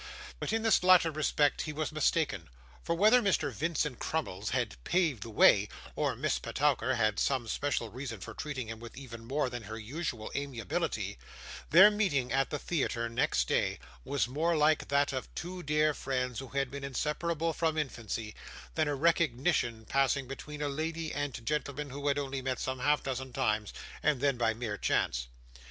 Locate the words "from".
17.53-17.77